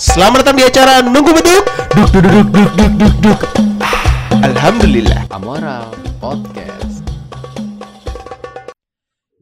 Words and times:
Selamat 0.00 0.40
datang 0.40 0.56
di 0.56 0.64
acara 0.64 1.04
Nunggu 1.04 1.28
Beduk 1.28 1.60
Duk 1.92 2.08
duk 2.08 2.24
duk 2.24 2.48
duk 2.48 2.70
duk 2.72 2.92
duk 2.96 3.14
duk 3.20 3.40
Alhamdulillah 4.40 5.28
Amoral 5.28 5.92
Podcast. 6.16 7.04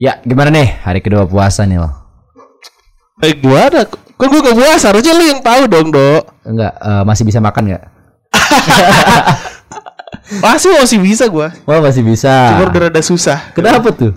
Ya, 0.03 0.19
gimana 0.27 0.51
nih 0.51 0.83
hari 0.83 0.99
kedua 0.99 1.31
puasa 1.31 1.63
nih 1.63 1.79
lo? 1.79 1.87
Eh 3.23 3.39
gimana? 3.39 3.87
Kan 4.19 4.27
gue 4.35 4.41
gak 4.43 4.59
puasa, 4.59 4.91
harusnya 4.91 5.15
lu 5.15 5.31
yang 5.31 5.47
tahu 5.47 5.71
dong 5.71 5.95
dok 5.95 6.27
Enggak, 6.43 6.75
eh, 6.75 7.03
masih 7.07 7.23
bisa 7.23 7.39
makan 7.39 7.63
nggak? 7.71 7.85
Masih 10.43 10.75
masih 10.75 10.99
bisa 10.99 11.31
gue 11.31 11.49
Wah 11.71 11.79
masih 11.79 12.03
bisa. 12.03 12.59
Cuma 12.59 12.67
udah 12.67 12.91
rada 12.91 12.99
susah 12.99 13.55
Kenapa 13.55 13.95
tuh? 13.95 14.11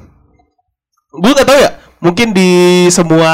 Gue 1.14 1.38
gak 1.38 1.46
tahu 1.46 1.60
ya 1.62 1.78
Mungkin 2.02 2.34
di 2.34 2.50
semua 2.89 3.30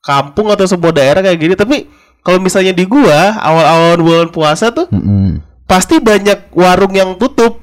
kampung 0.00 0.48
atau 0.48 0.64
sebuah 0.64 0.92
daerah 0.92 1.20
kayak 1.20 1.38
gini 1.38 1.54
Tapi 1.54 1.76
kalau 2.20 2.36
misalnya 2.36 2.70
di 2.70 2.84
gua 2.84 3.36
awal-awal 3.36 3.96
bulan 3.96 4.28
puasa 4.28 4.68
tuh 4.68 4.88
Mm-mm. 4.88 5.40
pasti 5.64 5.96
banyak 5.96 6.50
warung 6.50 6.90
yang 6.90 7.14
tutup 7.14 7.60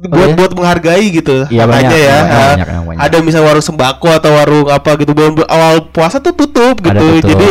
buat 0.00 0.28
iya? 0.28 0.34
buat 0.34 0.50
menghargai 0.50 1.06
gitu 1.12 1.44
Iya, 1.46 1.64
banyak, 1.64 1.92
ya 1.92 2.16
banyak, 2.16 2.24
Ah, 2.24 2.40
banyak, 2.48 2.66
banyak, 2.66 2.84
banyak. 2.88 3.00
ada 3.04 3.16
misalnya 3.20 3.46
warung 3.46 3.62
sembako 3.62 4.08
atau 4.10 4.30
warung 4.32 4.66
apa 4.66 4.90
gitu 4.96 5.12
bulan 5.12 5.36
awal 5.44 5.86
puasa 5.86 6.18
tuh 6.18 6.32
tutup 6.32 6.78
gitu 6.78 6.88
Ada 6.90 7.02
tutup. 7.20 7.28
jadi 7.28 7.48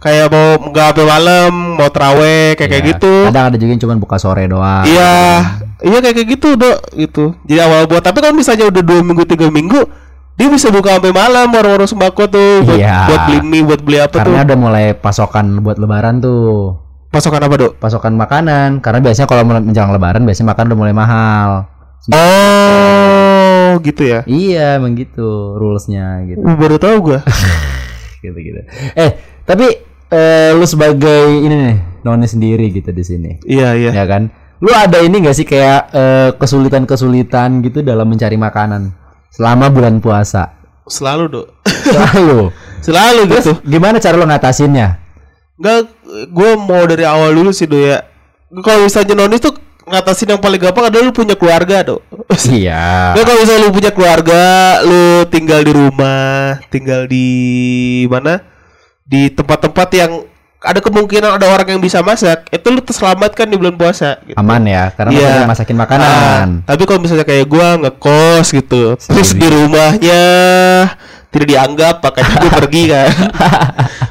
kayak 0.00 0.26
mau 0.26 0.46
nggak 0.64 0.86
sampai 0.88 1.04
malam 1.04 1.52
mau 1.76 1.88
teraweh 1.88 2.56
kayak 2.56 2.70
kayak 2.70 2.82
Iya. 2.82 2.90
gitu 2.90 3.14
Kadang 3.28 3.46
ada 3.46 3.56
juga 3.56 3.70
yang 3.70 3.80
cuma 3.80 3.94
buka 3.96 4.16
sore 4.16 4.44
doang. 4.46 4.82
iya 4.82 5.12
iya 5.78 5.98
kayak 5.98 6.14
kayak 6.16 6.28
gitu 6.30 6.48
dok 6.54 6.78
gitu 6.94 7.24
jadi 7.44 7.60
awal 7.62 7.84
buat 7.84 8.00
tapi 8.00 8.18
kalau 8.18 8.32
misalnya 8.32 8.64
udah 8.66 8.80
dua 8.80 9.00
minggu 9.00 9.22
tiga 9.26 9.46
minggu 9.46 9.80
dia 10.32 10.48
bisa 10.48 10.68
buka 10.68 10.96
sampai 10.96 11.10
malam 11.10 11.46
warung-warung 11.48 11.86
sembako 11.86 12.22
tuh 12.26 12.52
buat, 12.62 12.74
Iya. 12.74 12.96
buat 13.06 13.20
beli 13.26 13.38
mie 13.42 13.62
buat 13.62 13.80
beli 13.80 13.98
apa 13.98 14.14
Karena 14.16 14.40
tuh 14.40 14.46
udah 14.46 14.58
mulai 14.58 14.86
pasokan 14.92 15.60
buat 15.60 15.76
lebaran 15.76 16.18
tuh. 16.18 16.80
pasokan 17.08 17.42
apa 17.42 17.54
dok 17.56 17.72
Pasokan 17.76 18.14
makanan. 18.14 18.78
Karena 18.78 19.00
biasanya 19.00 19.26
kalau 19.26 19.42
menjelang 19.42 19.90
lebaran 19.90 20.22
biasanya 20.22 20.48
makan 20.48 20.64
udah 20.66 20.78
mulai 20.78 20.94
mahal. 20.94 21.50
oh 22.10 23.70
gitu 23.80 24.02
ya 24.02 24.20
Iya, 24.24 24.76
emang 24.76 24.94
gitu 24.94 25.54
rulesnya 25.54 26.24
gitu. 26.24 26.40
Uh, 26.40 26.56
baru 26.56 26.76
tahu 26.76 26.96
gua 27.02 27.20
gitu 28.24 28.36
gitu. 28.36 28.60
Eh, 28.94 29.10
tapi 29.42 29.66
eh, 30.06 30.50
lu 30.52 30.64
sebagai 30.64 31.28
ini 31.36 31.54
nih, 31.68 31.76
noni 32.00 32.24
sendiri 32.24 32.70
gitu 32.70 32.90
di 32.90 33.02
sini. 33.02 33.30
iya 33.44 33.72
iya 33.74 33.92
ya 33.92 34.04
kan 34.04 34.32
lu 34.58 34.68
ada 34.70 35.00
ini 35.00 35.20
gak 35.20 35.32
sih 35.34 35.44
kayak 35.44 35.80
eh, 35.90 36.30
kesulitan-kesulitan 36.34 37.60
gitu 37.60 37.80
dalam 37.80 38.04
mencari 38.06 38.36
makanan 38.36 38.92
selama 39.30 39.70
bulan 39.70 40.02
puasa 40.02 40.58
selalu 40.90 41.24
dok 41.30 41.46
selalu 41.66 42.50
selalu 42.86 43.20
terus 43.30 43.46
gitu 43.46 43.52
gimana 43.64 43.96
cara 44.02 44.18
lu 44.18 44.26
ngatasinnya 44.26 45.00
Enggak, 45.60 45.92
gue 46.32 46.50
mau 46.56 46.88
dari 46.88 47.04
awal 47.04 47.36
dulu 47.36 47.52
sih 47.52 47.68
do 47.68 47.76
ya. 47.76 48.00
Kalau 48.64 48.88
misalnya 48.88 49.12
nonis 49.12 49.44
tuh 49.44 49.52
ngatasin 49.84 50.32
yang 50.32 50.40
paling 50.40 50.56
gampang 50.56 50.88
adalah 50.88 51.04
lu 51.04 51.12
punya 51.12 51.36
keluarga 51.36 51.84
do. 51.84 52.00
iya 52.48 53.12
Nggak 53.12 53.24
kalau 53.28 53.38
misalnya 53.44 53.62
lu 53.68 53.72
punya 53.76 53.92
keluarga, 53.92 54.42
lu 54.80 55.28
tinggal 55.28 55.60
di 55.60 55.72
rumah, 55.76 56.56
tinggal 56.72 57.04
di 57.04 57.28
mana? 58.08 58.40
Di 59.04 59.28
tempat-tempat 59.28 59.88
yang 59.92 60.24
ada 60.60 60.76
kemungkinan 60.78 61.30
ada 61.32 61.46
orang 61.48 61.64
yang 61.66 61.80
bisa 61.80 62.00
masak, 62.00 62.44
itu 62.46 62.66
lu 62.66 62.78
terselamatkan 62.78 63.44
di 63.44 63.56
bulan 63.56 63.74
puasa. 63.74 64.20
Gitu. 64.20 64.36
aman 64.36 64.60
ya 64.62 64.92
karena 64.92 65.10
Iya. 65.10 65.20
masih 65.22 65.32
ada 65.34 65.48
masakin 65.48 65.76
makanan 65.78 66.06
Ah, 66.60 66.68
tapi 66.68 66.82
kalau 66.84 67.00
misalnya 67.00 67.24
kayak 67.24 67.46
gua 67.46 67.68
ngekos 67.78 68.46
gitu, 68.50 68.82
terus 68.94 69.32
di 69.32 69.46
rumahnya 69.46 70.22
tidak 71.28 71.46
dianggap, 71.48 71.94
makanya 72.00 72.32
gue 72.36 72.50
pergi 72.60 72.82
kan. 72.86 73.08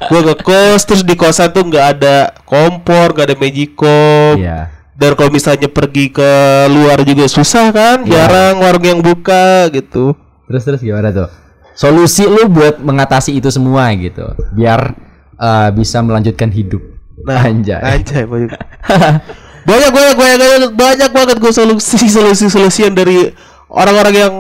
gue 0.01 0.19
ngekos 0.23 0.79
terus 0.83 1.03
di 1.03 1.13
kosan 1.13 1.49
tuh 1.49 1.63
nggak 1.63 1.85
ada 1.93 2.15
kompor, 2.43 3.11
nggak 3.11 3.25
ada 3.25 3.37
magicom. 3.37 4.35
iya 4.35 4.73
Dan 4.91 5.15
kalau 5.15 5.29
misalnya 5.29 5.67
pergi 5.67 6.09
ke 6.09 6.31
luar 6.67 6.99
juga 7.01 7.23
susah 7.25 7.69
kan, 7.69 7.97
Iya. 8.03 8.25
jarang 8.25 8.55
warung 8.59 8.83
yang 8.83 8.99
buka 8.99 9.69
gitu. 9.69 10.17
terus 10.43 10.65
terus 10.65 10.81
gimana 10.81 11.13
tuh 11.13 11.29
solusi 11.71 12.25
lu 12.25 12.49
buat 12.49 12.81
mengatasi 12.81 13.37
itu 13.37 13.47
semua 13.47 13.85
gitu 13.93 14.25
biar 14.51 14.97
eh, 15.39 15.69
bisa 15.73 16.03
melanjutkan 16.03 16.51
hidup. 16.51 16.83
Nah, 17.23 17.47
anjay. 17.47 17.79
Anjay 17.79 18.23
banyak. 18.27 18.51
banyak 19.69 19.91
banyak 19.91 20.15
banyak 20.15 20.37
banyak 20.39 20.71
banyak 20.73 21.09
banget 21.11 21.35
gue 21.37 21.51
solusi 21.51 22.07
solusi 22.07 22.47
solusian 22.47 22.95
dari 22.95 23.29
orang-orang 23.69 24.15
yang 24.15 24.33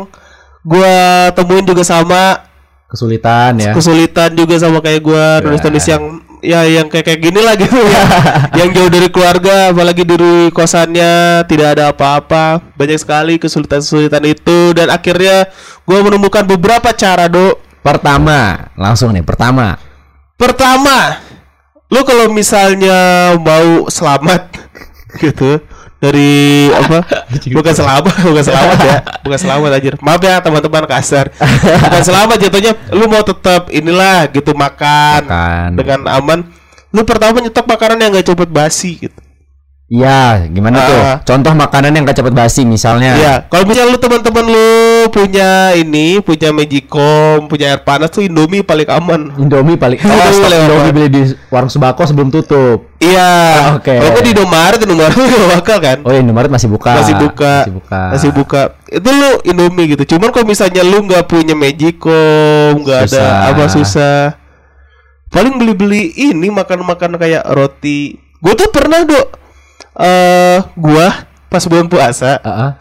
gua 0.65 1.29
temuin 1.33 1.63
juga 1.63 1.85
sama. 1.85 2.49
Kesulitan 2.89 3.61
ya. 3.61 3.71
Kesulitan 3.77 4.33
juga 4.33 4.57
sama 4.57 4.81
kayak 4.81 5.01
gua 5.05 5.39
tulis-tulis 5.45 5.85
yang 5.85 6.03
ya 6.39 6.65
yang 6.65 6.87
kayak 6.89 7.05
kayak 7.05 7.21
gini 7.21 7.39
lah 7.45 7.53
gitu. 7.53 7.77
Ya 7.77 8.03
yang 8.65 8.69
jauh 8.73 8.89
dari 8.89 9.07
keluarga 9.13 9.69
apalagi 9.69 10.03
dari 10.03 10.49
kosannya 10.49 11.45
tidak 11.45 11.77
ada 11.77 11.93
apa-apa. 11.93 12.61
Banyak 12.73 12.97
sekali 12.97 13.37
kesulitan-kesulitan 13.37 14.25
itu. 14.25 14.73
Dan 14.73 14.89
akhirnya 14.89 15.53
gua 15.85 16.01
menemukan 16.01 16.43
beberapa 16.49 16.89
cara 16.97 17.29
dok. 17.29 17.61
Pertama 17.79 18.73
langsung 18.75 19.13
nih 19.15 19.23
pertama 19.23 19.79
pertama 20.39 21.19
lu 21.91 21.99
kalau 22.07 22.31
misalnya 22.31 23.35
mau 23.35 23.91
selamat 23.91 24.55
gitu 25.23 25.59
dari 25.99 26.71
apa? 26.71 27.03
Bukan 27.59 27.73
selamat 27.75 28.23
bukan 28.23 28.43
selamat 28.47 28.77
ya. 28.87 28.97
Bukan 29.19 29.39
selamat 29.39 29.71
aja 29.75 29.89
maaf 29.99 30.21
ya 30.23 30.39
teman-teman 30.39 30.87
kasar. 30.87 31.27
Bukan 31.35 32.03
selamat 32.07 32.37
jatuhnya 32.39 32.71
lu 32.95 33.11
mau 33.11 33.19
tetap 33.19 33.67
inilah 33.67 34.31
gitu 34.31 34.55
makan, 34.55 35.27
Makan. 35.27 35.69
dengan 35.75 35.99
aman. 36.07 36.39
Lu 36.95 37.03
pertama 37.03 37.43
nyetok 37.43 37.67
makanan 37.67 37.99
yang 37.99 38.15
gak 38.15 38.31
cepet 38.31 38.49
basi 38.49 38.91
gitu 38.97 39.18
Iya, 39.89 40.45
gimana 40.53 40.77
tuh? 40.85 41.01
Ah. 41.01 41.17
Contoh 41.25 41.49
makanan 41.57 41.89
yang 41.97 42.05
gak 42.05 42.21
cepet 42.21 42.29
basi 42.29 42.61
misalnya. 42.61 43.17
Iya, 43.17 43.33
kalau 43.49 43.65
misalnya 43.65 43.89
lu 43.89 43.97
teman-teman 43.97 44.45
lu 44.45 44.69
punya 45.09 45.73
ini, 45.73 46.21
punya 46.21 46.53
Magicom, 46.53 47.49
punya 47.49 47.73
air 47.73 47.81
panas 47.81 48.13
tuh 48.13 48.21
Indomie 48.21 48.61
paling 48.61 48.85
aman. 48.85 49.33
Indomie 49.41 49.81
paling 49.81 49.97
oh, 49.97 50.05
Indomie 50.05 50.77
aman. 50.77 50.93
beli 50.93 51.07
di 51.09 51.21
warung 51.49 51.73
sembako 51.73 52.05
sebelum 52.05 52.29
tutup. 52.29 52.85
Iya. 53.01 53.33
Oke. 53.81 53.97
Kalau 53.97 54.13
gua 54.13 54.21
di 54.21 54.31
Indomaret, 54.37 54.77
Indomaret 54.77 55.17
gak 55.33 55.49
bakal 55.57 55.77
kan? 55.81 55.97
Oh, 56.05 56.13
Indomaret 56.13 56.53
masih 56.53 56.69
buka. 56.69 56.93
masih 56.93 57.15
buka 57.17 57.53
Masih 57.65 57.73
buka. 57.73 58.01
masih 58.13 58.29
buka 58.29 58.61
itu 58.89 59.09
lu 59.09 59.31
Indomie 59.45 59.85
gitu 59.93 60.17
cuman 60.17 60.33
kalau 60.33 60.45
misalnya 60.49 60.81
lu 60.81 61.05
nggak 61.05 61.29
punya 61.29 61.53
Magicom 61.53 62.81
nggak 62.81 63.05
ada 63.05 63.53
apa 63.53 63.69
susah 63.69 64.33
paling 65.29 65.61
beli 65.61 65.73
beli 65.77 66.03
ini 66.17 66.49
makan 66.49 66.81
makan 66.81 67.21
kayak 67.21 67.45
roti 67.53 68.17
gue 68.17 68.53
tuh 68.57 68.69
pernah 68.73 69.05
dok 69.05 69.38
eh 69.95 70.59
gua 70.73 71.07
pas 71.45 71.63
bulan 71.63 71.85
puasa 71.85 72.37
Heeh. 72.37 72.71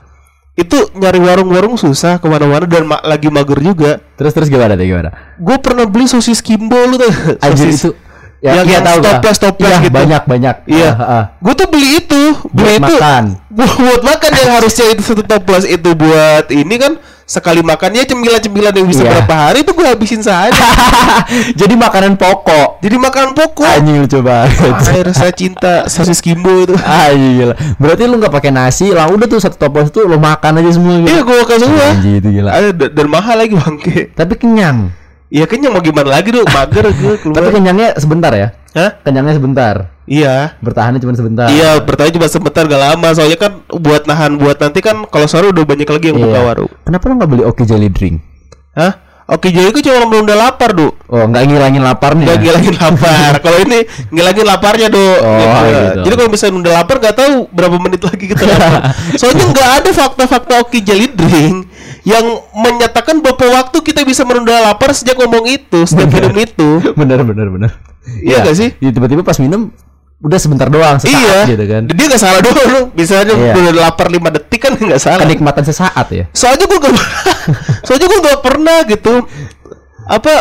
itu 0.59 0.75
nyari 0.93 1.19
warung-warung 1.19 1.75
susah 1.75 2.17
ke 2.17 2.27
mana-mana 2.27 2.63
dan 2.63 2.85
ma- 2.85 3.01
lagi 3.01 3.27
mager 3.27 3.59
juga 3.59 4.03
Terus 4.15 4.33
terus 4.33 4.49
gimana 4.49 4.75
tuh 4.75 4.85
gimana? 4.85 5.11
gue 5.35 5.57
pernah 5.57 5.85
beli 5.85 6.05
sosis 6.05 6.39
kimbo 6.39 6.75
lu 6.77 6.97
tuh 6.97 7.11
Anjir 7.39 7.71
sosis 7.71 7.79
itu 7.81 7.91
yang, 8.39 8.63
iya 8.63 8.79
yang 8.79 8.85
tahu 8.85 8.99
gua. 8.99 9.09
toples 9.13 9.39
toples 9.41 9.67
Iya, 9.69 9.79
gitu 9.81 9.95
banyak 9.97 10.23
banyak. 10.25 10.57
Iya. 10.65 10.91
Ah, 10.93 11.03
ah. 11.03 11.25
Gue 11.37 11.55
tuh 11.55 11.67
beli 11.67 11.99
itu, 11.99 12.23
beli 12.49 12.79
Buat 12.79 12.87
itu 12.87 12.95
makan. 12.95 13.25
Buat 13.83 14.03
makan 14.05 14.31
yang 14.33 14.51
harusnya 14.55 14.87
itu 14.89 15.03
satu 15.03 15.23
toples 15.23 15.67
itu 15.67 15.91
buat 15.93 16.47
ini 16.49 16.75
kan 16.77 16.93
sekali 17.29 17.61
makannya 17.61 18.09
cemilan-cemilan 18.09 18.73
yang 18.73 18.89
bisa 18.89 19.05
Iya. 19.05 19.21
berapa 19.21 19.35
hari 19.37 19.61
itu 19.61 19.77
gue 19.77 19.85
habisin 19.85 20.25
saja. 20.25 20.49
Jadi 21.61 21.77
makanan 21.77 22.17
pokok. 22.17 22.81
Jadi 22.81 22.97
makanan 22.97 23.37
pokok. 23.37 23.69
Anjing 23.69 24.01
lu 24.01 24.09
coba. 24.09 24.49
Air 24.89 25.13
saya 25.13 25.29
cinta 25.31 25.85
sosis 25.87 26.19
kimbo 26.19 26.49
itu. 26.65 26.73
Anjing 26.75 27.33
gila. 27.39 27.55
Berarti 27.77 28.03
lu 28.09 28.17
nggak 28.17 28.33
pakai 28.33 28.49
nasi, 28.49 28.89
lah 28.89 29.07
udah 29.07 29.29
tuh 29.29 29.39
satu 29.39 29.61
toples 29.61 29.93
tuh 29.93 30.09
lu 30.09 30.17
makan 30.17 30.59
aja 30.59 30.73
semua 30.73 30.97
gitu. 30.99 31.13
Iya 31.13 31.21
gue 31.21 31.37
makan 31.39 31.59
semua. 31.61 31.85
Anjing 31.93 32.15
itu 32.17 32.29
gila. 32.33 32.51
Ada 32.51 32.69
dan, 32.89 33.07
mahal 33.07 33.37
lagi 33.37 33.55
bangke. 33.55 33.99
Tapi 34.11 34.33
kenyang. 34.35 34.79
Iya 35.29 35.45
kenyang 35.45 35.77
mau 35.77 35.85
gimana 35.85 36.09
lagi 36.09 36.33
dong 36.33 36.49
mager 36.49 36.89
gue 36.89 37.13
Tapi 37.21 37.21
keluar. 37.21 37.53
kenyangnya 37.53 37.93
sebentar 38.01 38.33
ya. 38.33 38.57
Hah? 38.79 38.91
Kenyangnya 39.03 39.35
sebentar. 39.35 39.75
Iya. 40.07 40.55
Bertahannya 40.63 41.03
cuma 41.03 41.19
sebentar. 41.19 41.51
Iya, 41.51 41.83
bertanya 41.83 42.15
cuma 42.15 42.27
sebentar 42.31 42.63
gak 42.63 42.79
lama. 42.79 43.09
Soalnya 43.11 43.39
kan 43.43 43.53
buat 43.67 44.07
nahan 44.07 44.39
buat 44.39 44.55
nanti 44.63 44.79
kan 44.79 45.03
kalau 45.11 45.27
sore 45.27 45.51
udah 45.51 45.67
banyak 45.67 45.91
lagi 45.91 46.15
yang 46.15 46.23
buka 46.23 46.39
Iya. 46.39 46.47
warung. 46.47 46.71
Kenapa 46.87 47.05
lu 47.11 47.15
nggak 47.19 47.31
beli 47.35 47.43
Oki 47.43 47.65
Jelly 47.67 47.91
Drink? 47.91 48.23
Hah? 48.79 48.93
Oke, 49.29 49.53
jadi 49.53 49.69
itu 49.69 49.85
cuma 49.85 50.09
menunda 50.09 50.33
lapar, 50.33 50.73
Du. 50.73 50.89
Oh, 50.89 51.25
nggak 51.29 51.45
ngilangin 51.45 51.85
laparnya. 51.85 52.25
Nggak 52.33 52.39
ngilangin 52.41 52.75
lapar. 52.81 53.33
kalau 53.45 53.61
ini 53.61 53.85
ngilangin 54.09 54.47
laparnya, 54.49 54.89
Do. 54.89 54.97
Oh, 54.97 55.37
gitu. 55.69 56.01
Jadi 56.09 56.15
kalau 56.17 56.31
misalnya 56.33 56.53
nunda 56.57 56.71
lapar 56.73 56.97
nggak 56.97 57.13
tahu 57.13 57.33
berapa 57.53 57.77
menit 57.77 58.01
lagi 58.09 58.25
kita 58.25 58.41
lapar. 58.49 58.97
Soalnya 59.21 59.45
nggak 59.53 59.69
ada 59.85 59.91
fakta-fakta 59.93 60.53
Oki 60.65 60.81
Jelly 60.81 61.13
Drink 61.13 61.69
yang 62.09 62.25
menyatakan 62.57 63.21
bahwa 63.21 63.61
waktu 63.61 63.79
kita 63.85 64.01
bisa 64.09 64.25
menunda 64.25 64.65
lapar 64.65 64.97
sejak 64.97 65.21
ngomong 65.21 65.45
itu, 65.45 65.85
sejak 65.85 66.09
minum 66.09 66.33
itu. 66.33 66.69
bener 67.01 67.21
bener 67.21 67.53
bener. 67.53 67.71
Iya 68.21 68.37
nggak 68.43 68.57
sih? 68.57 68.69
Iya, 68.79 68.91
Tiba-tiba 68.91 69.23
pas 69.23 69.39
minum 69.39 69.71
udah 70.19 70.39
sebentar 70.43 70.67
doang 70.67 70.99
sesaat 70.99 71.47
iya. 71.47 71.55
gitu 71.55 71.65
kan. 71.65 71.83
Dia 71.87 72.05
nggak 72.11 72.19
salah 72.19 72.41
doang, 72.43 72.69
lu. 72.69 72.83
Bisa 72.91 73.23
aja 73.23 73.31
Iya. 73.31 73.55
udah 73.55 73.75
lapar 73.87 74.11
5 74.11 74.19
detik 74.35 74.61
kan 74.61 74.73
nggak 74.75 74.99
salah. 74.99 75.23
Kenikmatan 75.23 75.63
sesaat 75.63 76.07
ya. 76.11 76.25
soalnya 76.35 76.67
gue 76.67 76.79
gak 76.83 76.95
soalnya 77.87 78.07
gue 78.11 78.21
gak 78.27 78.41
pernah 78.43 78.79
gitu 78.83 79.15
apa 80.09 80.35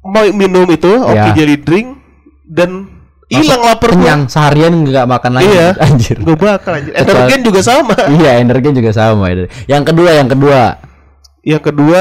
mau 0.00 0.24
minum 0.32 0.64
itu 0.70 0.88
oke 0.88 1.12
Ya. 1.12 1.34
jelly 1.34 1.58
drink 1.60 1.98
dan 2.46 2.88
hilang 3.26 3.58
lapar 3.58 3.90
gua. 3.90 3.98
Kenyang 3.98 4.20
seharian 4.30 4.72
nggak 4.86 5.04
makan 5.04 5.32
lagi. 5.34 5.50
Iya. 5.50 5.68
Anjir. 5.84 6.16
Gue 6.22 6.36
bakal 6.38 6.78
anjir. 6.78 6.94
Energen 6.94 7.40
juga 7.42 7.60
sama. 7.60 7.96
iya, 8.14 8.30
energen 8.38 8.72
juga 8.72 8.90
sama. 8.94 9.26
Yang 9.66 9.82
kedua, 9.92 10.10
yang 10.14 10.28
kedua. 10.30 10.60
Yang 11.42 11.62
kedua, 11.66 12.00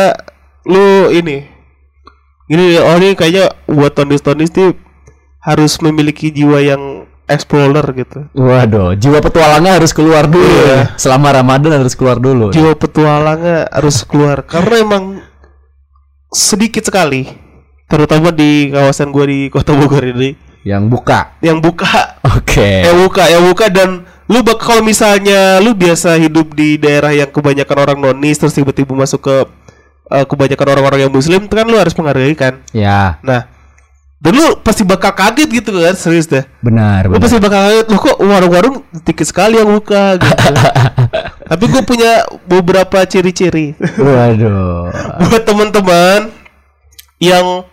lu 0.70 1.10
ini. 1.10 1.55
Ini 2.46 2.78
oh 2.78 2.96
ini 2.98 3.18
kayaknya 3.18 3.50
buat 3.66 3.98
tonis-tonis 3.98 4.54
nih 4.54 4.78
harus 5.42 5.78
memiliki 5.82 6.30
jiwa 6.30 6.62
yang 6.62 6.84
explorer 7.26 7.82
gitu. 7.98 8.30
Waduh, 8.38 8.94
jiwa 8.94 9.18
petualangnya 9.18 9.82
harus 9.82 9.90
keluar 9.94 10.30
dulu. 10.30 10.46
Iya. 10.46 10.66
ya. 10.70 10.82
Selama 10.94 11.34
Ramadan 11.34 11.82
harus 11.82 11.98
keluar 11.98 12.22
dulu. 12.22 12.54
Jiwa 12.54 12.78
petualangnya 12.78 13.66
harus 13.74 14.06
keluar 14.06 14.46
karena 14.46 14.76
emang 14.82 15.04
sedikit 16.30 16.86
sekali 16.86 17.26
terutama 17.86 18.34
di 18.34 18.70
kawasan 18.70 19.10
gua 19.10 19.26
di 19.26 19.48
Kota 19.48 19.72
Bogor 19.72 20.04
ini 20.04 20.34
Yang 20.66 20.84
buka. 20.90 21.20
yang 21.40 21.62
buka 21.62 22.18
Oke. 22.26 22.82
yang 22.82 22.98
buka 23.06 23.24
yang 23.30 23.44
buka 23.46 23.66
dan 23.70 23.90
lu 24.26 24.42
bak 24.42 24.58
kalau 24.58 24.82
misalnya 24.82 25.62
lu 25.62 25.78
biasa 25.78 26.18
hidup 26.18 26.58
di 26.58 26.82
daerah 26.82 27.14
yang 27.14 27.30
kebanyakan 27.30 27.78
orang 27.78 28.00
nonis 28.02 28.42
terus 28.42 28.58
tiba-tiba 28.58 28.98
masuk 28.98 29.22
ke 29.22 29.36
eh, 30.08 30.24
kebanyakan 30.24 30.68
orang-orang 30.70 31.00
yang 31.02 31.12
muslim 31.12 31.46
kan 31.46 31.64
lu 31.64 31.76
harus 31.76 31.94
menghargai 31.94 32.34
kan 32.34 32.54
Ya, 32.72 33.18
nah 33.22 33.50
dan 34.16 34.32
lu 34.32 34.58
pasti 34.58 34.82
bakal 34.82 35.12
kaget 35.12 35.50
gitu 35.54 35.70
kan 35.76 35.94
serius 35.94 36.26
deh 36.26 36.42
benar, 36.60 37.06
lu 37.06 37.14
benar. 37.14 37.22
pasti 37.22 37.38
bakal 37.38 37.62
kaget 37.64 37.86
lu 37.86 37.98
kok 38.00 38.18
warung-warung 38.18 38.76
dikit 39.00 39.22
sekali 39.24 39.56
yang 39.56 39.70
buka 39.70 40.18
gitu 40.18 40.34
tapi 41.52 41.64
gue 41.68 41.84
punya 41.84 42.12
beberapa 42.44 43.04
ciri-ciri 43.04 43.78
Waduh. 43.78 44.90
buat 45.22 45.44
teman-teman 45.44 46.34
yang 47.18 47.66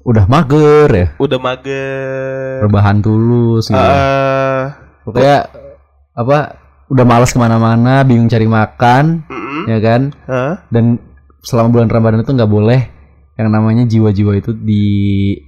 Udah 0.00 0.24
mager 0.24 0.88
ya. 0.88 1.06
udah 1.14 1.38
mager 1.38 2.64
Rebahan 2.64 2.98
tulus 2.98 3.68
gitu. 3.68 3.76
eh, 3.76 4.62
Pokoknya 5.00 5.46
apa? 6.12 6.38
Udah 6.88 7.04
malas 7.04 7.30
ke 7.30 7.38
mana-mana, 7.38 8.02
bingung 8.02 8.26
cari 8.26 8.44
makan, 8.44 9.22
mm-mm, 9.24 9.62
ya 9.64 9.78
kan? 9.78 10.00
hah? 10.26 10.54
Dan 10.66 10.98
selama 11.40 11.68
bulan 11.72 11.88
Ramadan 11.88 12.20
itu 12.24 12.32
nggak 12.32 12.50
boleh 12.50 12.80
yang 13.40 13.48
namanya 13.48 13.88
jiwa-jiwa 13.88 14.32
itu 14.36 14.52
di 14.52 14.84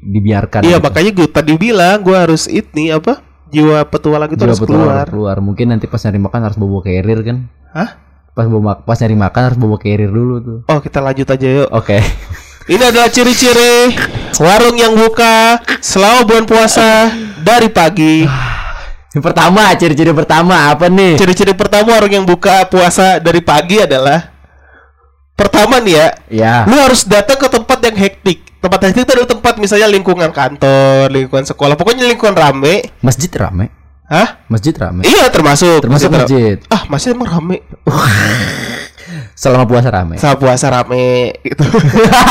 dibiarkan. 0.01 0.65
Iya 0.65 0.81
gitu. 0.81 0.85
makanya 0.89 1.11
gue 1.13 1.29
tadi 1.29 1.53
bilang 1.61 2.01
gue 2.01 2.17
harus 2.17 2.49
ini 2.49 2.89
apa 2.89 3.21
jiwa 3.53 3.85
petualang 3.85 4.33
itu 4.33 4.41
jiwa 4.41 4.49
harus 4.49 4.61
petualang 4.65 4.89
keluar. 4.89 5.09
keluar. 5.13 5.37
Mungkin 5.45 5.77
nanti 5.77 5.85
pas 5.85 6.01
nyari 6.01 6.17
makan 6.17 6.41
harus 6.49 6.57
bawa 6.57 6.81
carrier 6.81 7.21
kan? 7.21 7.37
Hah? 7.77 7.91
Pas 8.33 8.49
bawa 8.49 8.81
pas 8.81 8.97
nyari 8.97 9.17
makan 9.21 9.43
harus 9.45 9.59
bawa 9.61 9.77
carrier 9.77 10.09
dulu 10.09 10.35
tuh. 10.41 10.59
Oh 10.73 10.81
kita 10.81 11.05
lanjut 11.05 11.29
aja 11.29 11.47
yuk. 11.47 11.69
Oke. 11.69 12.01
Ini 12.73 12.95
adalah 12.95 13.11
ciri-ciri 13.11 13.93
warung 14.41 14.79
yang 14.79 14.95
buka 14.97 15.61
selama 15.83 16.25
bulan 16.25 16.47
puasa 16.49 17.13
dari 17.45 17.69
pagi. 17.69 18.25
Yang 19.13 19.29
pertama, 19.29 19.69
ciri-ciri 19.77 20.09
pertama 20.17 20.73
apa 20.73 20.89
nih? 20.89 21.21
Ciri-ciri 21.21 21.53
pertama 21.53 22.01
orang 22.01 22.09
yang 22.09 22.25
buka 22.25 22.65
puasa 22.65 23.21
dari 23.21 23.45
pagi 23.45 23.77
adalah 23.77 24.32
pertama 25.33 25.79
nih 25.79 25.95
ya, 25.95 26.07
Ya. 26.29 26.55
lu 26.65 26.77
harus 26.77 27.03
datang 27.03 27.37
ke 27.37 27.49
tempat 27.49 27.79
yang 27.83 27.97
hektik. 27.97 28.39
Tempat 28.59 28.79
hektik 28.85 29.03
itu 29.03 29.13
adalah 29.13 29.27
tempat 29.29 29.55
misalnya 29.57 29.89
lingkungan 29.89 30.31
kantor, 30.31 31.11
lingkungan 31.11 31.43
sekolah, 31.43 31.75
pokoknya 31.75 32.07
lingkungan 32.07 32.33
rame. 32.33 32.95
Masjid 33.01 33.33
rame. 33.33 33.73
Hah? 34.07 34.45
Masjid 34.47 34.71
rame. 34.73 35.03
Iya 35.03 35.27
termasuk. 35.29 35.81
Termasuk 35.81 36.09
ra- 36.09 36.23
masjid. 36.23 36.57
Ah 36.69 36.85
masih 36.87 37.11
emang 37.11 37.27
rame. 37.33 37.65
Selama 39.35 39.65
puasa 39.65 39.89
rame. 39.91 40.15
Saat 40.17 40.37
puasa 40.39 40.67
rame 40.69 41.35
gitu. 41.43 41.65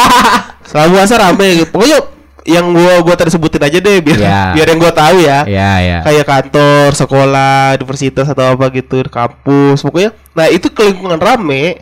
Saat 0.72 0.88
puasa 0.88 1.16
rame 1.18 1.48
gitu. 1.58 1.70
Pokoknya 1.70 2.00
yang 2.42 2.72
gua 2.72 3.02
gua 3.02 3.14
tadi 3.14 3.30
sebutin 3.30 3.62
aja 3.62 3.78
deh 3.78 3.98
biar 4.00 4.18
Ya. 4.18 4.42
biar 4.56 4.68
yang 4.68 4.80
gua 4.80 4.94
tahu 4.94 5.20
ya. 5.20 5.44
Ya, 5.46 5.78
ya. 5.78 5.98
Kayak 6.02 6.26
kantor, 6.26 6.96
sekolah, 6.96 7.76
universitas 7.76 8.26
atau 8.26 8.56
apa 8.56 8.66
gitu, 8.72 9.02
kampus. 9.04 9.82
Pokoknya 9.82 10.14
nah 10.32 10.48
itu 10.48 10.70
ke 10.70 10.82
lingkungan 10.86 11.18
rame. 11.18 11.82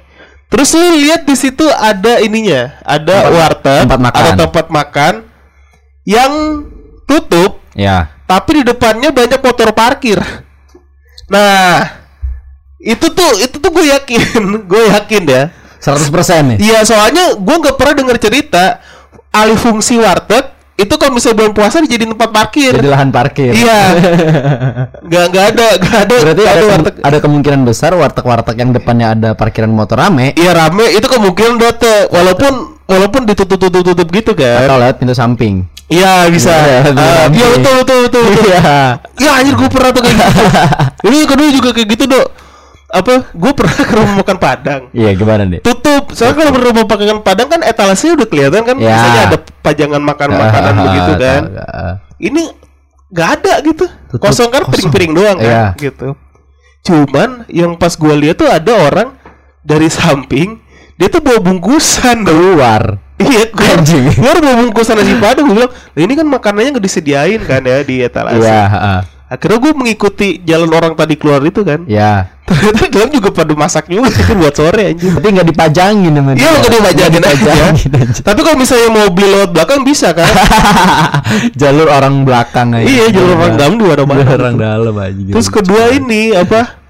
Terus 0.50 0.69
lu 0.74 0.98
lihat 0.98 1.24
di 1.24 1.34
situ 1.34 1.62
ada 1.69 2.18
ininya, 2.19 2.74
ada 2.81 3.16
Tempat- 3.22 3.34
warteg, 3.38 3.80
tempat 3.86 4.00
makan. 4.01 4.19
ada 4.19 4.31
tempat 4.36 4.66
makan 4.68 5.13
yang 6.04 6.31
tutup 7.06 7.62
Ya. 7.74 8.10
tapi 8.25 8.60
di 8.60 8.63
depannya 8.66 9.10
banyak 9.10 9.38
motor 9.38 9.69
parkir. 9.72 10.18
Nah, 11.30 11.86
itu 12.78 13.07
tuh 13.07 13.31
itu 13.38 13.56
tuh 13.56 13.69
gue 13.69 13.86
yakin, 13.88 14.22
gue 14.72 14.84
yakin 14.90 15.24
ya. 15.25 15.44
100% 15.80 16.12
nih. 16.44 16.57
Iya, 16.60 16.84
soalnya 16.84 17.38
gue 17.38 17.56
nggak 17.56 17.78
pernah 17.78 17.96
dengar 17.96 18.18
cerita 18.18 18.84
alih 19.30 19.56
fungsi 19.56 19.96
warteg 19.96 20.44
itu 20.80 20.94
kalau 20.96 21.12
misalnya 21.12 21.36
bulan 21.44 21.52
puasa 21.52 21.84
dijadiin 21.84 22.16
tempat 22.16 22.30
parkir. 22.31 22.72
Jadi 22.72 22.88
lahan 22.88 23.12
parkir. 23.12 23.52
Iya, 23.52 23.80
nggak 25.08 25.24
nggak 25.30 25.46
ada 25.52 25.68
nggak 25.76 25.98
ada 26.08 26.16
Berarti 26.24 26.44
ada, 26.44 26.52
ada 26.56 26.66
warteg. 26.72 26.94
ada 27.04 27.18
kemungkinan 27.20 27.60
besar 27.68 27.92
warteg-warteg 27.94 28.56
yang 28.56 28.72
depannya 28.72 29.08
ada 29.12 29.30
parkiran 29.36 29.68
motor 29.70 30.00
rame 30.00 30.31
Iya 30.34 30.56
rame 30.56 30.88
itu 30.96 31.04
kemungkinan 31.04 31.60
dote 31.60 32.08
walaupun 32.10 32.80
walaupun 32.88 33.22
ditutup 33.28 33.60
tutup 33.60 33.84
tutup 33.84 34.08
gitu 34.10 34.31
kan. 34.34 34.64
atau 34.64 34.80
lewat 34.80 34.96
pintu 34.98 35.14
samping. 35.14 35.68
Iya 35.90 36.30
bisa. 36.30 36.54
Iya, 36.54 36.80
rame. 36.96 37.34
Iya 37.36 37.48
betul 37.60 37.74
betul 37.84 38.00
betul. 38.08 38.24
Iya. 38.48 38.62
Ya 39.20 39.32
anjir 39.36 39.54
gue 39.58 39.70
pernah 39.70 39.92
tuh 39.92 40.02
kayak 40.02 40.16
gitu. 40.16 40.44
Ini 41.10 41.18
kedua 41.28 41.50
juga 41.52 41.70
kayak 41.74 41.88
gitu 41.92 42.04
dok. 42.08 42.28
Apa? 42.89 43.30
Gue 43.38 43.51
pernah 43.53 43.77
ke 43.86 43.94
rumah 43.94 44.15
makan 44.25 44.38
Padang. 44.41 44.81
Iya, 44.89 45.13
gimana 45.13 45.45
nih? 45.45 45.62
Tutup. 45.62 46.09
Soalnya 46.18 46.36
kalau 46.41 46.51
ke 46.57 46.62
rumah 46.65 46.86
makan 46.89 47.21
Padang 47.21 47.47
kan 47.47 47.62
etalasenya 47.62 48.13
udah 48.18 48.27
kelihatan 48.27 48.62
kan. 48.65 48.75
Ya. 48.81 48.89
Misalnya 48.97 49.21
ada 49.30 49.38
pajangan 49.62 50.01
makan 50.01 50.30
makanan 50.33 50.74
begitu 50.89 51.12
kan. 51.21 51.41
Tahu, 51.53 51.94
Ini 52.19 52.44
nggak 53.09 53.30
ada 53.41 53.53
gitu. 53.62 53.86
Tutup, 54.09 54.21
Kosong 54.25 54.50
kan 54.50 54.62
piring-piring 54.65 55.12
doang 55.13 55.38
kan. 55.38 55.45
Iya. 55.45 55.65
Gitu. 55.77 56.07
Cuman 56.81 57.45
yang 57.50 57.77
pas 57.77 57.94
gue 57.94 58.13
lihat 58.25 58.41
tuh 58.41 58.50
ada 58.50 58.74
orang 58.89 59.13
dari 59.62 59.86
samping 59.91 60.57
dia 61.00 61.07
tuh 61.07 61.24
bawa 61.24 61.39
bungkusan. 61.39 62.27
Keluar. 62.27 63.00
Iya, 63.19 63.51
gue 63.51 63.68
Anjing. 63.71 64.03
gue 64.15 64.33
bawa 64.44 64.56
bungkusan 64.68 64.95
nasi 65.00 65.15
padang. 65.15 65.47
Gue 65.47 65.63
bilang, 65.63 65.71
"Lah, 65.71 66.01
ini 66.03 66.13
kan 66.15 66.27
makanannya 66.27 66.69
nggak 66.75 66.86
disediain 66.88 67.39
kan 67.44 67.63
ya 67.63 67.83
di 67.83 68.03
etalase. 68.03 68.44
Iya, 68.44 68.63
heeh. 68.68 69.00
Akhirnya 69.30 69.59
gue 69.62 69.74
mengikuti 69.77 70.27
jalan 70.41 70.71
orang 70.74 70.97
tadi 70.97 71.13
keluar 71.15 71.39
itu 71.45 71.62
kan. 71.62 71.86
Ya. 71.86 72.33
Ternyata 72.50 72.81
dalam 72.90 73.10
juga 73.10 73.30
pada 73.30 73.54
masak 73.54 73.86
juga 73.86 74.10
sih 74.10 74.34
buat 74.34 74.51
sore 74.51 74.84
anjing. 74.90 75.13
Tapi 75.13 75.28
nggak 75.30 75.48
dipajangin 75.48 76.12
sama 76.12 76.31
Iya 76.34 76.50
nggak 76.51 76.72
dipajangin 76.74 77.22
aja. 77.22 77.36
dipajangin 77.38 77.92
aja. 77.96 78.22
Tapi 78.25 78.40
kalau 78.42 78.57
misalnya 78.57 78.90
mobil 78.92 79.28
lewat 79.30 79.50
belakang 79.54 79.80
bisa 79.84 80.10
kan? 80.12 80.25
Jalur 81.62 81.88
orang 81.88 82.25
belakang 82.25 82.74
aja. 82.74 82.86
iya 82.86 83.06
jalur 83.10 83.38
orang 83.38 83.54
dalam 83.56 83.75
dua 83.78 83.92
ada 83.94 84.04
orang 84.04 84.56
dalam 84.57 84.96
aja. 84.98 85.22
Terus 85.29 85.48
kedua 85.48 85.84
ini 85.91 86.34
apa? 86.34 86.82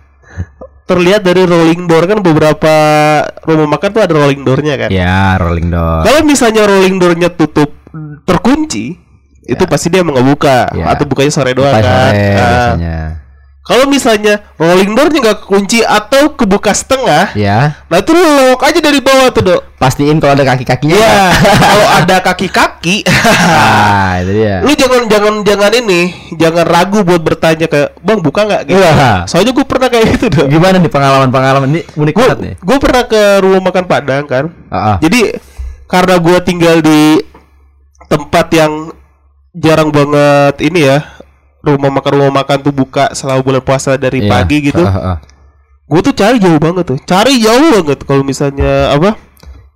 Terlihat 0.87 1.21
dari 1.21 1.45
rolling 1.45 1.85
door 1.85 2.07
kan 2.07 2.17
beberapa 2.19 2.73
rumah 3.45 3.77
makan 3.77 3.89
tuh 3.91 4.01
ada 4.01 4.13
rolling 4.15 4.41
doornya 4.41 4.73
kan. 4.73 4.89
Ya, 4.89 5.37
rolling 5.37 5.69
door. 5.69 6.01
Kalau 6.01 6.25
misalnya 6.25 6.65
rolling 6.65 6.97
doornya 6.97 7.29
tutup 7.29 7.77
terkunci, 8.25 8.97
itu 9.43 9.63
pasti 9.65 9.89
dia 9.89 10.01
emang 10.01 10.17
nggak 10.17 10.27
buka 10.27 10.57
Ya. 10.73 10.89
atau 10.89 11.05
bukanya 11.05 11.29
sore 11.29 11.53
doang 11.53 11.73
kan. 11.73 11.83
sore 11.85 12.17
Nah, 12.17 12.41
biasanya. 12.41 12.97
Kalau 13.69 13.85
misalnya 13.85 14.49
rolling 14.57 14.91
doornya 14.91 15.19
nggak 15.21 15.39
kekunci 15.39 15.85
atau 15.85 16.33
kebuka 16.33 16.73
setengah, 16.73 17.29
Ya, 17.31 17.77
nah 17.85 17.97
itu 17.97 18.09
lowok 18.09 18.65
aja 18.65 18.79
dari 18.79 18.97
bawah 18.97 19.29
tuh 19.29 19.45
dok. 19.45 19.61
pastiin 19.77 20.17
kalau 20.17 20.33
ada 20.33 20.43
kaki-kakinya. 20.43 20.91
Iya, 20.91 21.05
ya. 21.05 21.29
kalau 21.69 21.87
ada 22.01 22.17
kaki-kaki, 22.19 23.05
Ah, 23.05 24.19
itu 24.19 24.31
dia. 24.35 24.59
lu 24.59 24.73
jangan 24.73 25.05
jangan 25.05 25.33
jangan 25.43 25.71
ini, 25.75 26.01
jangan 26.33 26.65
ragu 26.65 26.99
buat 27.01 27.21
bertanya 27.21 27.65
ke 27.65 27.93
bang 27.99 28.19
buka 28.19 28.41
nggak 28.43 28.61
gitu. 28.65 28.75
Iya. 28.75 29.23
Soalnya 29.23 29.53
gue 29.53 29.63
pernah 29.63 29.87
kayak 29.87 30.05
gitu 30.13 30.25
dok. 30.27 30.47
Gimana 30.49 30.75
nih 30.75 30.89
pengalaman-pengalaman 30.89 31.69
ini 31.69 31.81
unik 31.93 32.13
Gue 32.13 32.25
banget 32.25 32.39
nih. 32.41 32.53
gue 32.57 32.77
pernah 32.79 33.03
ke 33.05 33.21
rumah 33.39 33.61
makan 33.63 33.85
Padang 33.85 34.25
kan. 34.25 34.45
Ah, 34.67 34.75
ah. 34.75 34.95
Jadi 34.97 35.37
karena 35.85 36.17
gue 36.17 36.37
tinggal 36.41 36.75
di 36.79 37.21
tempat 38.05 38.49
yang 38.49 38.73
jarang 39.51 39.89
banget 39.89 40.57
ini 40.61 40.79
ya 40.83 40.97
rumah 41.59 41.91
makan 41.91 42.11
rumah 42.15 42.33
makan 42.39 42.57
tuh 42.59 42.71
buka 42.71 43.11
selama 43.11 43.41
bulan 43.41 43.61
puasa 43.61 43.95
dari 43.95 44.23
Iya. 44.23 44.31
pagi 44.31 44.57
gitu. 44.63 44.79
Ah, 44.79 44.89
ah, 44.89 45.07
ah. 45.13 45.17
Gue 45.85 45.99
tuh 45.99 46.13
cari 46.13 46.37
jauh 46.37 46.55
banget 46.55 46.85
tuh, 46.85 46.99
cari 47.01 47.37
jauh 47.37 47.67
banget 47.75 47.99
kalau 48.03 48.21
misalnya 48.21 48.93
apa 48.93 49.17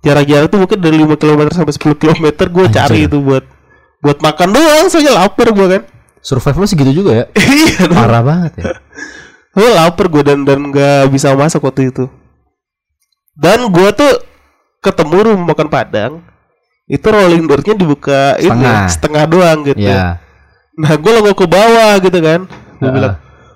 jarak-jarak 0.00 0.46
tuh 0.46 0.60
mungkin 0.60 0.78
dari 0.78 0.96
5 0.96 1.16
km 1.16 1.40
sampai 1.50 1.74
10 1.74 1.96
km 1.96 2.24
gue 2.46 2.66
cari 2.70 2.98
itu 3.04 3.18
buat 3.18 3.44
buat 3.98 4.18
makan 4.20 4.48
doang 4.52 4.86
soalnya 4.86 5.16
lapar 5.16 5.50
gue 5.50 5.66
kan. 5.68 5.82
Survive 6.20 6.56
lu 6.56 6.66
segitu 6.66 6.92
juga 6.94 7.12
ya? 7.12 7.24
Iya. 7.58 7.88
Parah 7.88 8.22
banget 8.22 8.52
ya. 8.56 8.64
gue 9.56 9.68
lapar 9.70 10.06
gue 10.08 10.22
dan 10.22 10.42
dan 10.42 10.60
nggak 10.64 11.08
bisa 11.08 11.32
masak 11.32 11.60
waktu 11.60 11.88
itu. 11.88 12.08
Dan 13.34 13.66
gue 13.68 13.88
tuh 13.92 14.12
ketemu 14.78 15.16
rumah 15.26 15.44
makan 15.50 15.68
Padang 15.68 16.12
itu 16.84 17.02
rolling 17.02 17.48
door-nya 17.48 17.72
dibuka 17.72 18.36
Setengah. 18.36 18.84
ini 18.84 18.92
setengah 18.92 19.24
doang 19.24 19.58
gitu. 19.64 19.82
Iya. 19.82 20.20
Nah 20.74 20.92
gue 20.94 21.12
lo 21.14 21.30
ke 21.30 21.46
bawah 21.46 21.92
gitu 21.98 22.18
kan. 22.18 22.40
Gue 22.76 22.82
Heeh. 22.82 22.92
bilang, 22.92 23.14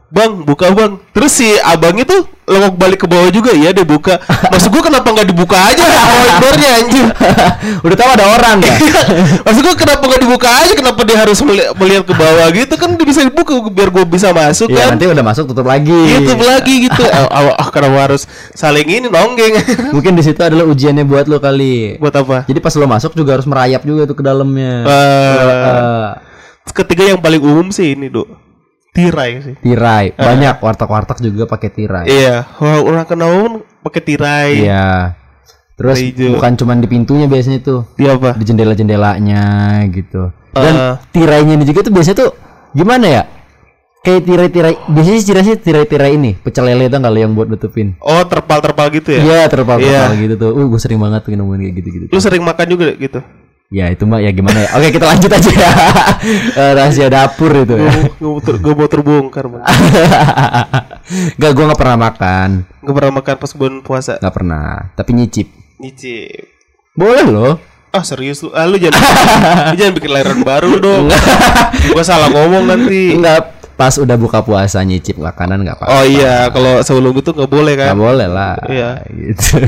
Bang, 0.09 0.41
buka 0.41 0.73
bang. 0.73 0.97
Terus 1.13 1.37
si 1.37 1.45
abang 1.61 1.93
itu 1.93 2.17
lengok 2.49 2.81
balik 2.81 3.05
ke 3.05 3.07
bawah 3.07 3.29
juga 3.29 3.53
ya 3.53 3.77
dia 3.77 3.85
buka. 3.85 4.17
Maksud 4.49 4.73
gua 4.73 4.81
kenapa 4.81 5.05
nggak 5.05 5.29
dibuka 5.29 5.53
aja 5.61 5.85
outdoornya 5.85 6.69
anjir? 6.81 7.07
Udah 7.85 7.93
tahu 7.93 8.11
ada 8.17 8.25
orang 8.25 8.57
ya. 8.65 8.73
Maksud 9.45 9.61
gua 9.61 9.77
kenapa 9.77 10.01
nggak 10.01 10.23
dibuka 10.25 10.49
aja? 10.49 10.73
Kenapa 10.73 11.05
dia 11.05 11.17
harus 11.21 11.37
meli- 11.45 11.69
melihat 11.77 12.09
ke 12.09 12.17
bawah 12.17 12.49
gitu 12.49 12.75
kan 12.81 12.97
dia 12.97 13.05
bisa 13.05 13.21
dibuka 13.21 13.53
biar 13.69 13.93
gua 13.93 14.09
bisa 14.09 14.33
masuk 14.33 14.73
Iya, 14.73 14.81
kan? 14.81 14.97
nanti 14.97 15.05
udah 15.05 15.25
masuk 15.29 15.45
tutup 15.45 15.69
lagi. 15.69 15.93
Gitu 15.93 16.33
lagi 16.41 16.75
gitu. 16.89 17.03
Ah, 17.13 17.29
ah, 17.29 17.53
ah, 17.59 17.69
kenapa 17.69 18.09
harus 18.09 18.25
saling 18.57 18.89
ini 18.89 19.13
nonggeng? 19.13 19.61
Mungkin 19.93 20.17
di 20.17 20.25
situ 20.25 20.41
adalah 20.41 20.65
ujiannya 20.65 21.05
buat 21.05 21.29
lo 21.29 21.37
kali. 21.37 22.01
Buat 22.01 22.17
apa? 22.17 22.37
Jadi 22.49 22.65
pas 22.65 22.73
lo 22.73 22.89
masuk 22.89 23.13
juga 23.13 23.37
harus 23.37 23.45
merayap 23.45 23.85
juga 23.85 24.09
tuh 24.09 24.17
ke 24.17 24.25
dalamnya. 24.25 24.89
Eh, 24.89 25.37
Eh, 25.37 26.07
ketiga 26.73 27.05
yang 27.07 27.21
paling 27.21 27.41
umum 27.41 27.69
sih 27.69 27.93
ini, 27.93 28.09
Dok. 28.09 28.29
Tirai 28.89 29.39
sih. 29.39 29.55
tirai. 29.63 30.11
Banyak 30.11 30.59
warteg-warteg 30.59 31.23
juga 31.23 31.47
pakai 31.47 31.71
tirai. 31.71 32.07
Iya, 32.09 32.43
orang 32.59 32.83
orang 32.83 33.05
kenal 33.07 33.31
pakai 33.79 34.03
tirai. 34.03 34.51
Iya. 34.65 35.15
Terus 35.79 36.03
hijau. 36.03 36.35
bukan 36.35 36.53
cuman 36.59 36.77
di 36.83 36.89
pintunya 36.91 37.31
biasanya 37.31 37.63
tuh, 37.63 37.87
Dia 37.95 38.19
apa? 38.19 38.35
di 38.35 38.43
jendela-jendelanya 38.43 39.43
gitu. 39.95 40.35
Dan 40.51 40.75
Eh. 40.75 40.95
tirainya 41.15 41.55
ini 41.55 41.63
juga 41.63 41.87
tuh 41.87 41.95
biasanya 41.95 42.17
tuh 42.19 42.31
gimana 42.75 43.07
ya? 43.07 43.23
Kayak 43.99 44.27
tirai-tirai 44.27 44.75
biasanya 44.91 45.19
sih 45.23 45.35
sih 45.35 45.57
tirai-tirai 45.59 46.19
ini, 46.19 46.35
pecel 46.35 46.67
lele 46.67 46.91
tuh 46.91 46.99
kalau 46.99 47.19
yang 47.19 47.31
buat 47.35 47.47
nutupin. 47.47 47.95
Oh, 48.03 48.23
terpal-terpal 48.27 48.91
gitu 48.91 49.15
ya? 49.15 49.21
Iya, 49.23 49.41
terpal-terpal 49.47 50.15
Iya. 50.15 50.23
gitu 50.23 50.35
tuh. 50.35 50.51
Uh, 50.55 50.67
gue 50.67 50.81
sering 50.83 50.99
banget 50.99 51.23
tuh 51.23 51.31
nemuin 51.31 51.61
kayak 51.63 51.75
gitu-gitu. 51.79 52.05
Lu 52.11 52.19
sering 52.19 52.43
makan 52.43 52.67
juga 52.67 52.89
gitu? 52.99 53.19
Ya 53.69 53.93
itu 53.93 54.09
mah 54.09 54.17
ya 54.25 54.33
gimana 54.33 54.65
ya? 54.65 54.69
Oke 54.81 54.89
kita 54.97 55.05
lanjut 55.05 55.29
aja 55.29 55.51
ya. 55.53 55.73
Eh, 56.59 56.73
Rahasia 56.73 57.13
dapur 57.13 57.53
itu 57.53 57.77
ya. 57.77 57.93
gue 58.17 58.75
mau, 58.75 58.89
terbongkar 58.89 59.45
bang 59.47 59.63
Gak, 61.41 61.51
gue 61.53 61.65
nggak 61.69 61.81
pernah 61.81 61.99
makan, 62.11 62.65
Gak 62.65 62.95
pernah 62.97 63.13
makan 63.21 63.35
pas 63.37 63.53
bulan 63.53 63.77
puasa 63.85 64.17
nggak 64.19 64.35
pernah. 64.35 64.89
Tapi 64.97 65.11
nyicip. 65.13 65.49
Nyicip 65.79 66.49
Boleh 66.97 67.29
loh. 67.29 67.55
Ah 67.93 68.01
serius 68.01 68.41
lu? 68.41 68.51
Ah 68.57 68.65
lu 68.65 68.81
jangan 68.81 69.01
Lu 69.73 69.77
jangan 69.77 69.95
bikin 69.97 70.11
lahiran 70.17 70.41
baru 70.45 70.77
dong 70.77 71.09
Gua 71.93 72.05
salah 72.05 72.29
ngomong 72.29 72.69
nanti 72.69 73.17
Enggak 73.17 73.57
pas 73.79 73.95
udah 73.97 74.17
buka 74.19 74.43
puasa 74.43 74.83
nyicip 74.83 75.21
makanan 75.21 75.63
nggak 75.63 75.77
apa-apa. 75.77 75.93
Oh 75.93 76.05
iya 76.09 76.49
Kalau 76.51 76.81
sebelum 76.81 77.15
itu 77.21 77.31
gak 77.37 77.47
boleh 77.53 77.77
Nggak 77.77 77.93
kan 77.93 78.01
boleh 78.01 78.29
lah. 78.33 78.57
Iya. 78.65 78.91
Gitu. 79.13 79.61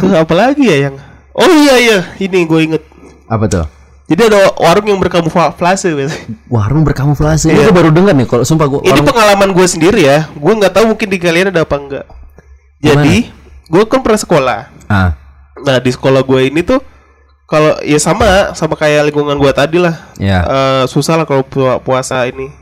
Tuh 0.00 0.14
apa 0.14 0.34
lagi 0.38 0.64
ya 0.64 0.88
yang 0.88 0.96
Oh 1.38 1.50
iya 1.54 1.74
iya 1.78 1.98
Ini 2.16 2.44
gue 2.44 2.60
inget 2.64 2.82
Apa 3.26 3.46
tuh? 3.46 3.66
Jadi 4.08 4.24
ada 4.24 4.56
warung 4.56 4.88
yang 4.88 4.96
berkamuflase 4.96 5.92
biasanya. 5.92 6.32
Warung 6.48 6.80
berkamuflase. 6.82 7.46
Iya. 7.46 7.68
gue 7.68 7.76
baru 7.76 7.92
dengar 7.92 8.12
nih 8.12 8.24
kalau 8.24 8.40
sumpah 8.42 8.64
gue. 8.66 8.80
Ini 8.82 8.98
pengalaman 8.98 9.52
gue 9.52 9.62
sendiri 9.64 10.00
ya 10.02 10.26
Gue 10.30 10.52
nggak 10.54 10.72
tahu 10.72 10.84
mungkin 10.88 11.06
di 11.06 11.18
kalian 11.18 11.48
ada 11.48 11.62
apa 11.62 11.76
enggak 11.76 12.04
Jadi 12.78 13.30
Gue 13.66 13.82
kan 13.84 14.00
pernah 14.00 14.16
sekolah 14.16 14.60
Ah, 14.86 15.12
Nah 15.58 15.76
di 15.76 15.90
sekolah 15.90 16.22
gue 16.22 16.40
ini 16.44 16.62
tuh 16.62 16.80
kalau 17.44 17.80
ya 17.80 17.96
sama 17.96 18.52
sama 18.52 18.74
kayak 18.74 19.08
lingkungan 19.08 19.32
gue 19.34 19.48
tadi 19.50 19.76
lah 19.76 20.12
ya. 20.16 20.40
Eh, 20.40 20.84
susah 20.84 21.16
lah 21.16 21.24
kalau 21.24 21.40
pu- 21.42 21.80
puasa 21.80 22.24
ini 22.24 22.52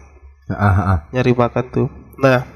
Ah, 0.47 0.63
ah, 0.65 0.79
ah. 0.79 0.99
nyari 1.11 1.31
makan 1.31 1.65
tuh. 1.67 1.89
Nah 2.17 2.47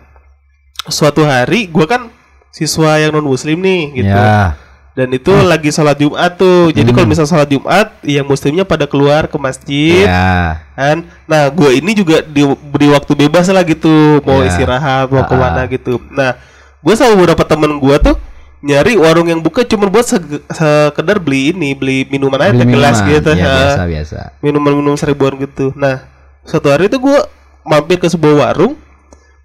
suatu 0.85 1.23
hari 1.23 1.67
gue 1.67 1.83
kan 1.85 2.07
siswa 2.49 2.97
yang 2.97 3.11
non 3.13 3.23
muslim 3.25 3.59
nih 3.59 3.83
gitu 3.97 4.11
Ya. 4.11 4.55
Dan 5.01 5.09
itu 5.11 5.33
lagi 5.33 5.73
sholat 5.73 5.97
jumat 5.97 6.37
tuh 6.37 6.69
jadi 6.69 6.93
kalau 6.93 7.09
misal 7.09 7.25
sholat 7.25 7.49
jumat 7.49 7.89
yang 8.05 8.23
muslimnya 8.23 8.63
pada 8.63 8.85
keluar 8.85 9.25
ke 9.25 9.37
masjid 9.37 10.05
Ya. 10.05 10.61
kan 10.77 11.01
nah 11.25 11.49
gue 11.49 11.71
ini 11.75 11.93
juga 11.95 12.21
di, 12.21 12.45
di 12.53 12.87
waktu 12.87 13.13
bebas 13.17 13.49
lah 13.49 13.65
gitu 13.65 14.21
mau 14.21 14.45
Ya. 14.45 14.53
istirahat 14.53 15.09
mau 15.09 15.25
Ah. 15.25 15.27
ke 15.27 15.35
mana 15.35 15.63
gitu 15.67 15.97
nah 16.11 16.37
gue 16.79 16.95
sama 16.95 17.17
beberapa 17.17 17.41
temen 17.43 17.73
gue 17.75 17.97
tuh 17.99 18.17
nyari 18.61 18.93
warung 18.95 19.25
yang 19.25 19.41
buka 19.41 19.65
cuma 19.65 19.89
buat 19.89 20.05
sekedar 20.05 21.17
beli 21.17 21.51
ini 21.51 21.73
beli 21.73 22.05
minuman 22.05 22.37
aja 22.39 22.53
Beli 22.53 22.61
teh 22.61 22.69
gelas 22.69 22.99
gitu 23.01 23.31
Ya, 23.33 23.41
ha. 23.41 23.57
biasa 23.57 23.83
biasa. 23.89 24.19
minuman-minum 24.39 24.93
seribuan 24.95 25.33
gitu 25.39 25.73
nah 25.73 26.05
suatu 26.45 26.69
hari 26.69 26.87
itu 26.87 27.01
gue 27.01 27.19
mampir 27.63 27.97
ke 27.97 28.05
sebuah 28.05 28.35
warung 28.37 28.77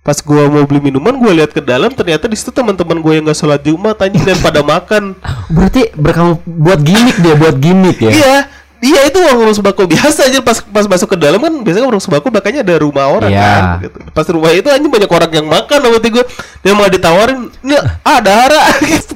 pas 0.06 0.14
gue 0.14 0.44
mau 0.46 0.62
beli 0.64 0.78
minuman 0.84 1.18
gue 1.18 1.32
lihat 1.34 1.50
ke 1.50 1.60
dalam 1.60 1.90
ternyata 1.90 2.30
di 2.30 2.38
situ 2.38 2.54
teman-teman 2.54 3.02
gue 3.02 3.12
yang 3.12 3.26
nggak 3.26 3.36
sholat 3.36 3.58
jumat 3.60 3.98
anjing 3.98 4.22
dan 4.22 4.38
pada 4.38 4.62
makan 4.62 5.18
Berarti 5.50 5.90
berkamu 5.94 6.38
buat 6.46 6.78
gimmick 6.78 7.18
dia, 7.18 7.34
buat 7.34 7.56
gimmick 7.58 7.98
ya. 7.98 8.12
Iya, 8.14 8.36
iya 8.82 9.00
itu 9.10 9.18
warung 9.18 9.50
sembako 9.50 9.90
biasa 9.90 10.30
aja 10.30 10.46
pas 10.46 10.62
pas 10.62 10.86
masuk 10.86 11.10
ke 11.10 11.18
dalam 11.18 11.42
kan 11.42 11.54
biasanya 11.58 11.90
warung 11.90 12.02
sembako 12.02 12.30
makanya 12.30 12.62
ada 12.62 12.78
rumah 12.78 13.10
orang 13.10 13.34
Iya. 13.34 13.42
kan 13.42 13.64
gitu. 13.82 13.98
Pas 14.14 14.26
rumah 14.30 14.54
itu 14.54 14.70
anjing 14.70 14.94
banyak 14.94 15.10
orang 15.10 15.32
yang 15.34 15.48
makan 15.50 15.78
sama 15.82 15.98
gue 15.98 16.24
dia 16.62 16.74
mau 16.78 16.86
ditawarin, 16.86 17.40
"Nih, 17.66 17.78
ah, 18.06 18.22
ada 18.22 18.32
hara." 18.46 18.62
gitu. 18.86 19.14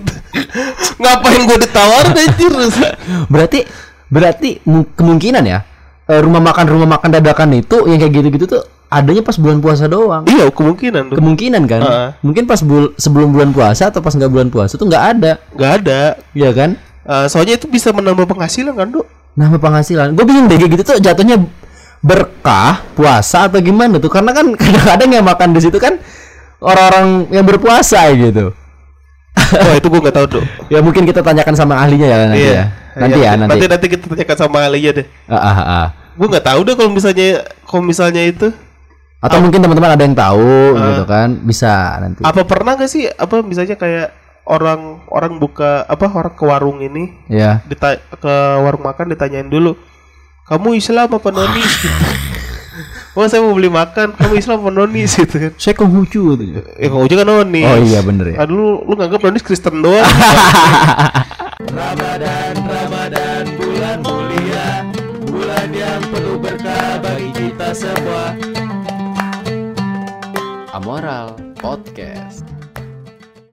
Ngapain 0.98 1.42
gue 1.46 1.58
ditawarin 1.70 2.14
anjir? 2.18 2.54
Berarti 3.30 3.60
berarti 4.10 4.50
mu- 4.66 4.90
kemungkinan 4.90 5.44
ya 5.46 5.62
eh, 6.10 6.18
rumah 6.18 6.42
makan 6.42 6.66
rumah 6.66 6.98
makan 6.98 7.14
dadakan 7.14 7.54
itu 7.54 7.86
yang 7.86 8.02
kayak 8.02 8.14
gitu-gitu 8.18 8.46
tuh 8.50 8.64
adanya 8.90 9.22
pas 9.22 9.38
bulan 9.38 9.62
puasa 9.62 9.86
doang. 9.86 10.26
iya, 10.26 10.50
kemungkinan 10.50 11.14
tuh. 11.14 11.18
Kemungkinan 11.22 11.62
kan? 11.66 11.82
Heeh. 11.82 12.08
Mungkin 12.26 12.44
pas 12.44 12.60
bul 12.60 12.92
sebelum 12.98 13.30
bulan 13.30 13.54
puasa 13.54 13.94
atau 13.94 14.02
pas 14.02 14.12
nggak 14.12 14.28
bulan 14.28 14.50
puasa 14.50 14.76
tuh 14.76 14.90
nggak 14.90 15.04
ada, 15.16 15.32
Gak 15.54 15.72
ada. 15.82 16.02
ya 16.34 16.50
kan? 16.52 16.74
Eh, 17.06 17.26
soalnya 17.30 17.56
itu 17.56 17.66
bisa 17.66 17.94
menambah 17.94 18.26
penghasilan 18.26 18.74
kan, 18.74 18.90
Dok? 18.90 19.06
Nama 19.34 19.56
penghasilan. 19.56 20.14
Gue 20.14 20.26
bingung 20.26 20.50
deh 20.50 20.58
gitu 20.58 20.82
tuh 20.82 20.98
jatuhnya 20.98 21.38
berkah 22.00 22.82
puasa 22.94 23.46
atau 23.46 23.60
gimana 23.60 23.98
tuh? 23.98 24.10
Karena 24.10 24.34
kan 24.34 24.52
kadang-kadang 24.58 25.10
yang 25.14 25.26
makan 25.26 25.54
di 25.54 25.62
situ 25.62 25.78
kan 25.78 25.98
orang-orang 26.60 27.30
yang 27.30 27.46
berpuasa 27.46 28.10
gitu. 28.14 28.52
Oh, 29.40 29.74
itu 29.74 29.88
gue 29.88 30.02
gak 30.04 30.16
tahu, 30.18 30.26
Dok. 30.38 30.44
Ya 30.74 30.80
mungkin 30.82 31.06
kita 31.06 31.22
tanyakan 31.22 31.56
sama 31.56 31.80
ahlinya 31.80 32.08
ya 32.10 32.18
nanti 32.26 32.42
ya. 32.42 32.64
Nanti 33.00 33.20
Iya, 33.22 33.26
ya 33.26 33.32
nanti. 33.38 33.52
Nanti 33.56 33.66
nanti 33.70 33.86
kita 33.88 34.06
tanyakan 34.12 34.38
sama 34.38 34.58
Alia 34.66 34.92
deh. 34.92 35.06
Ah, 35.30 35.38
ah, 35.40 35.60
ah. 35.62 35.88
Gue 36.20 36.28
nggak 36.28 36.46
tahu 36.46 36.60
deh 36.68 36.76
kalau 36.76 36.92
misalnya 36.92 37.28
kalau 37.64 37.84
misalnya 37.86 38.22
itu 38.28 38.48
Atau 39.20 39.44
mungkin 39.44 39.60
teman-teman 39.60 39.92
ada 39.94 40.04
yang 40.04 40.16
tahu 40.16 40.52
gitu 40.80 41.04
kan 41.04 41.30
bisa 41.44 42.00
nanti. 42.00 42.24
apa 42.24 42.40
pernah 42.44 42.74
gak 42.74 42.88
sih 42.88 43.04
apa 43.06 43.44
misalnya 43.44 43.76
kayak 43.76 44.16
orang 44.48 45.04
orang 45.12 45.36
buka 45.38 45.84
apa 45.84 46.08
orang 46.08 46.34
ke 46.34 46.44
warung 46.44 46.80
ini 46.80 47.20
Ya. 47.28 47.60
dita 47.68 48.00
ke 48.00 48.34
warung 48.60 48.82
makan 48.82 49.12
ditanyain 49.12 49.46
dulu 49.46 49.76
kamu 50.48 50.74
Islam 50.74 51.12
apa 51.12 51.30
nonis 51.30 51.68
gitu. 51.84 52.08
Oh 53.12 53.28
saya 53.28 53.44
mau 53.44 53.52
beli 53.52 53.68
makan 53.68 54.16
kamu 54.16 54.34
Islam 54.36 54.64
apa 54.64 54.72
nonis 54.74 55.12
gitu 55.20 55.36
kan 55.36 55.52
Saya 55.60 55.76
Konghucu 55.76 56.24
gitu. 56.40 56.62
Ya 56.80 56.88
kalau 56.88 57.04
kan 57.04 57.28
nonis 57.28 57.68
Oh 57.68 57.78
iya 57.78 58.00
bener 58.00 58.26
ya. 58.32 58.38
Aduh 58.40 58.56
lu, 58.56 58.70
lu 58.88 58.94
nganggap 58.96 59.20
nonis 59.20 59.44
Kristen 59.44 59.84
doang 59.84 60.00
Ramadan, 61.60 62.56
Ramadan, 62.56 63.44
bulan 63.54 63.98
mulia, 64.00 64.68
bulan 65.28 65.70
yang 65.70 66.02
penuh 66.08 66.40
berkah 66.40 66.98
bagi 66.98 67.30
kita 67.36 67.70
semua. 67.76 68.32
Amoral 70.90 71.38
Podcast. 71.54 72.59